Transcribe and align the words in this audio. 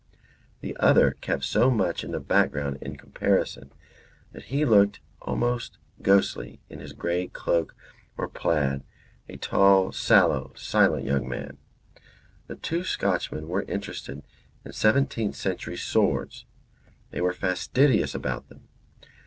The 0.61 0.75
other 0.79 1.11
kept 1.21 1.43
so 1.43 1.69
much 1.69 2.03
in 2.03 2.09
the 2.11 2.19
background 2.19 2.79
in 2.81 2.95
comparison 2.95 3.71
that 4.31 4.45
he 4.45 4.65
looked 4.65 4.99
almost 5.21 5.77
ghostly 6.01 6.59
in 6.71 6.79
his 6.79 6.93
grey 6.93 7.27
cloak 7.27 7.75
or 8.17 8.27
plaid, 8.27 8.81
a 9.29 9.37
tall, 9.37 9.91
sallow, 9.91 10.53
silent 10.55 11.05
young 11.05 11.29
man. 11.29 11.59
The 12.47 12.55
two 12.55 12.83
Scotchmen 12.83 13.47
were 13.47 13.61
interested 13.67 14.23
in 14.65 14.73
seventeenth 14.73 15.35
century 15.35 15.77
swords. 15.77 16.45
They 17.11 17.21
were 17.21 17.31
fastidious 17.31 18.15
about 18.15 18.49
them. 18.49 18.67